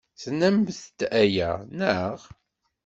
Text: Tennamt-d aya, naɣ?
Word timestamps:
Tennamt-d 0.21 0.99
aya, 1.23 1.51
naɣ? 1.79 2.17